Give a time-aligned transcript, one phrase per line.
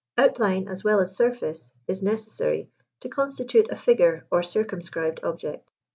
[0.17, 5.69] Outline, as well as surface, is necessary to constitute a figure or circumscribed object.